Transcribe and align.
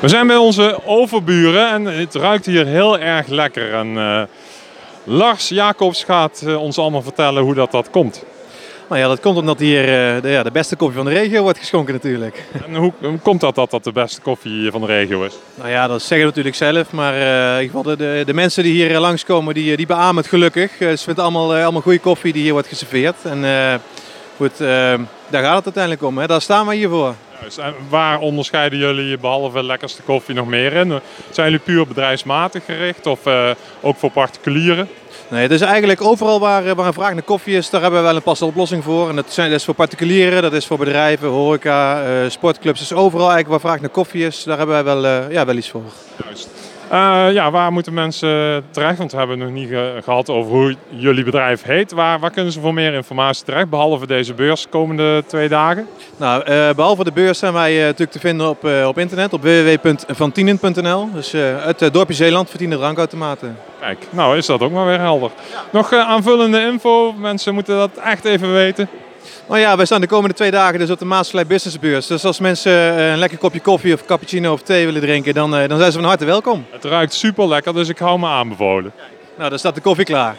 We 0.00 0.08
zijn 0.08 0.26
bij 0.26 0.36
onze 0.36 0.78
overburen 0.84 1.70
en 1.70 1.84
het 1.84 2.14
ruikt 2.14 2.46
hier 2.46 2.66
heel 2.66 2.98
erg 2.98 3.26
lekker. 3.26 3.74
En 3.74 3.96
eh, 3.96 4.22
Lars 5.04 5.48
Jacobs 5.48 6.04
gaat 6.04 6.42
eh, 6.46 6.62
ons 6.62 6.78
allemaal 6.78 7.02
vertellen 7.02 7.42
hoe 7.42 7.54
dat, 7.54 7.70
dat 7.70 7.90
komt. 7.90 8.24
Nou 8.88 9.00
ja, 9.00 9.08
dat 9.08 9.20
komt 9.20 9.36
omdat 9.36 9.58
hier 9.58 9.80
eh, 9.80 10.22
de, 10.22 10.28
ja, 10.28 10.42
de 10.42 10.50
beste 10.50 10.76
koffie 10.76 10.96
van 10.96 11.06
de 11.06 11.12
regio 11.12 11.42
wordt 11.42 11.58
geschonken 11.58 11.94
natuurlijk. 11.94 12.44
En 12.66 12.74
hoe, 12.74 12.92
hoe 13.00 13.18
komt 13.18 13.40
dat 13.40 13.54
dat 13.54 13.70
dat 13.70 13.84
de 13.84 13.92
beste 13.92 14.20
koffie 14.20 14.70
van 14.70 14.80
de 14.80 14.86
regio 14.86 15.24
is? 15.24 15.34
Nou 15.54 15.70
ja, 15.70 15.86
dat 15.86 16.00
zeggen 16.00 16.18
we 16.18 16.24
natuurlijk 16.24 16.56
zelf, 16.56 16.90
maar 16.90 17.14
geval 17.62 17.82
de, 17.82 17.96
de, 17.96 18.22
de 18.26 18.34
mensen 18.34 18.62
die 18.62 18.72
hier 18.72 18.98
langskomen, 18.98 19.54
die, 19.54 19.76
die 19.76 19.86
beamen 19.86 20.16
het 20.16 20.26
gelukkig. 20.26 20.70
Ze 20.78 20.96
vinden 20.96 21.24
allemaal, 21.24 21.54
allemaal 21.54 21.82
goede 21.82 21.98
koffie 21.98 22.32
die 22.32 22.42
hier 22.42 22.52
wordt 22.52 22.68
geserveerd. 22.68 23.16
En 23.22 23.44
goed, 24.36 24.58
daar 24.58 25.42
gaat 25.42 25.56
het 25.56 25.64
uiteindelijk 25.64 26.02
om. 26.02 26.18
Hè. 26.18 26.26
Daar 26.26 26.40
staan 26.40 26.66
we 26.66 26.74
hier 26.74 26.88
voor. 26.88 27.14
Juist. 27.40 27.58
En 27.58 27.74
waar 27.88 28.18
onderscheiden 28.18 28.78
jullie 28.78 29.18
behalve 29.18 29.64
lekkerste 29.64 30.02
koffie 30.02 30.34
nog 30.34 30.46
meer 30.46 30.72
in? 30.72 31.00
Zijn 31.30 31.50
jullie 31.50 31.64
puur 31.64 31.86
bedrijfsmatig 31.86 32.64
gericht 32.64 33.06
of 33.06 33.26
eh, 33.26 33.50
ook 33.80 33.96
voor 33.96 34.10
particulieren? 34.10 34.88
Nee, 35.28 35.42
het 35.42 35.50
is 35.50 35.60
eigenlijk 35.60 36.02
overal 36.02 36.40
waar, 36.40 36.66
eh, 36.66 36.74
waar 36.74 36.86
een 36.86 36.92
vraag 36.92 37.12
naar 37.12 37.22
koffie 37.22 37.56
is, 37.56 37.70
daar 37.70 37.80
hebben 37.80 38.00
we 38.00 38.06
wel 38.06 38.16
een 38.16 38.22
passende 38.22 38.50
oplossing 38.50 38.84
voor. 38.84 39.08
En 39.08 39.16
dat, 39.16 39.32
zijn, 39.32 39.50
dat 39.50 39.58
is 39.58 39.64
voor 39.64 39.74
particulieren, 39.74 40.42
dat 40.42 40.52
is 40.52 40.66
voor 40.66 40.78
bedrijven, 40.78 41.28
horeca, 41.28 42.02
eh, 42.02 42.30
sportclubs. 42.30 42.78
Dus 42.78 42.92
overal 42.92 43.30
eigenlijk 43.30 43.62
waar 43.62 43.70
vraag 43.70 43.80
naar 43.80 43.90
koffie 43.90 44.26
is, 44.26 44.44
daar 44.44 44.58
hebben 44.58 44.84
wij 44.84 44.94
wel, 44.94 45.30
ja, 45.30 45.46
wel 45.46 45.56
iets 45.56 45.70
voor. 45.70 45.82
Juist. 46.24 46.48
Eh, 46.90 47.26
ja, 47.32 47.50
waar 47.50 47.72
moeten 47.72 47.94
mensen 47.94 48.64
terecht? 48.70 48.98
Want 48.98 49.12
we 49.12 49.18
hebben 49.18 49.40
het 49.40 49.48
nog 49.48 49.58
niet 49.58 49.68
ge- 49.68 49.98
gehad 50.04 50.28
over 50.30 50.52
hoe 50.52 50.76
jullie 50.88 51.24
bedrijf 51.24 51.62
heet. 51.62 51.92
Waar, 51.92 52.18
waar 52.18 52.30
kunnen 52.30 52.52
ze 52.52 52.60
voor 52.60 52.74
meer 52.74 52.92
informatie 52.94 53.44
terecht, 53.44 53.68
behalve 53.70 54.06
deze 54.06 54.34
beurs 54.34 54.66
komende 54.68 55.24
twee 55.26 55.48
dagen? 55.48 55.86
Nou, 56.16 56.42
eh, 56.44 56.70
behalve 56.76 57.04
de 57.04 57.12
beurs 57.12 57.38
zijn 57.38 57.52
wij 57.52 57.78
eh, 57.78 57.84
natuurlijk 57.84 58.10
te 58.10 58.18
vinden 58.18 58.48
op, 58.48 58.68
op 58.86 58.98
internet, 58.98 59.32
op 59.32 59.42
www.vantienen.nl. 59.42 61.08
Dus 61.12 61.32
eh, 61.32 61.40
het 61.64 61.92
dorpje 61.92 62.14
Zeeland 62.14 62.48
verdienen 62.50 62.78
drankautomaten. 62.78 63.56
Kijk, 63.80 64.06
nou 64.10 64.36
is 64.36 64.46
dat 64.46 64.60
ook 64.60 64.72
maar 64.72 64.86
weer 64.86 65.00
helder. 65.00 65.30
Nog 65.72 65.92
aanvullende 65.92 66.60
info, 66.60 67.12
mensen 67.12 67.54
moeten 67.54 67.76
dat 67.76 67.90
echt 68.04 68.24
even 68.24 68.52
weten. 68.52 68.88
Nou 69.48 69.60
ja, 69.60 69.76
wij 69.76 69.86
staan 69.86 70.00
de 70.00 70.06
komende 70.06 70.34
twee 70.34 70.50
dagen 70.50 70.78
dus 70.78 70.90
op 70.90 70.98
de 70.98 71.04
Maasvlei 71.04 71.46
Businessbeurs. 71.46 72.06
Dus 72.06 72.24
als 72.24 72.40
mensen 72.40 72.72
eh, 72.72 73.10
een 73.10 73.18
lekker 73.18 73.38
kopje 73.38 73.60
koffie 73.60 73.94
of 73.94 74.04
cappuccino 74.04 74.52
of 74.52 74.62
thee 74.62 74.84
willen 74.84 75.00
drinken, 75.00 75.34
dan, 75.34 75.56
eh, 75.56 75.68
dan 75.68 75.78
zijn 75.78 75.92
ze 75.92 75.98
van 75.98 76.08
harte 76.08 76.24
welkom. 76.24 76.66
Het 76.70 76.84
ruikt 76.84 77.14
super 77.14 77.48
lekker, 77.48 77.74
dus 77.74 77.88
ik 77.88 77.98
hou 77.98 78.18
me 78.18 78.26
aanbevolen. 78.26 78.92
Nou, 79.36 79.50
dan 79.50 79.58
staat 79.58 79.74
de 79.74 79.80
koffie 79.80 80.04
klaar. 80.04 80.36